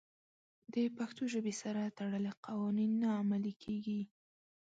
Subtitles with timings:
[0.73, 4.01] د پښتو ژبې سره تړلي قوانین نه عملي کېږي.